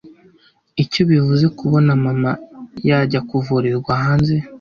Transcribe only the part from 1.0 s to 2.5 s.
bivuze kubona mama